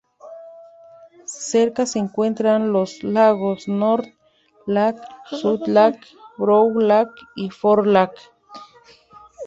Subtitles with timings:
[1.27, 4.07] Cerca se encuentran los lagos North
[4.65, 5.99] Lake, South Lake,
[6.39, 8.17] Brown Lake y Ford Lake.